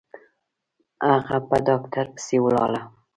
هغه 1.09 1.37
په 1.49 1.55
ډاکتر 1.67 2.05
پسې 2.13 2.37
ولاړه. 2.45 2.81